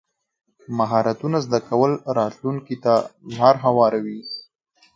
[0.77, 2.93] مهارتونه زده کول راتلونکي ته
[3.35, 4.19] لار هواروي.